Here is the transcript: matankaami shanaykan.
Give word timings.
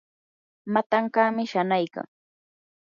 matankaami 0.73 1.43
shanaykan. 1.51 2.07